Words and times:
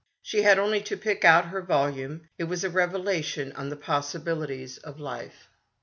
She 0.23 0.41
had 0.41 0.57
only 0.57 0.81
to 0.81 0.97
pick 0.97 1.23
out 1.23 1.49
her 1.49 1.61
volume. 1.61 2.27
It 2.39 2.45
was 2.45 2.63
a 2.63 2.71
revelation 2.71 3.53
in 3.55 3.69
the 3.69 3.75
possibilities 3.75 4.79
of 4.79 4.99
life. 4.99 5.47